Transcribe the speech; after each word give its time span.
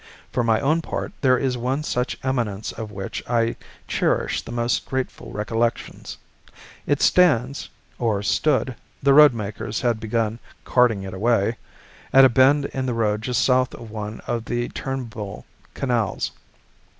For 0.31 0.43
my 0.43 0.59
own 0.59 0.81
part, 0.81 1.11
there 1.21 1.37
is 1.37 1.59
one 1.59 1.83
such 1.83 2.17
eminence 2.23 2.71
of 2.71 2.89
which 2.89 3.21
I 3.29 3.55
cherish 3.87 4.41
the 4.41 4.51
most 4.51 4.87
grateful 4.87 5.31
recollections. 5.31 6.17
It 6.87 7.03
stands 7.03 7.69
(or 7.99 8.23
stood; 8.23 8.73
the 9.03 9.13
road 9.13 9.31
makers 9.35 9.81
had 9.81 9.99
begun 9.99 10.39
carting 10.65 11.03
it 11.03 11.13
away) 11.13 11.57
at 12.11 12.25
a 12.25 12.29
bend 12.29 12.65
in 12.73 12.87
the 12.87 12.95
road 12.95 13.21
just 13.21 13.45
south 13.45 13.75
of 13.75 13.91
one 13.91 14.21
of 14.21 14.45
the 14.45 14.69
Turnbull 14.69 15.45
canals. 15.75 16.31